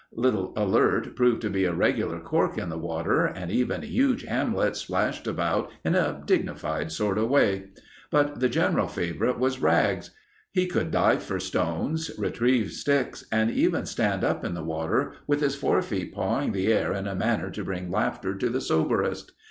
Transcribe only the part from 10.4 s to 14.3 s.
He could dive for stones, retrieve sticks, and even stand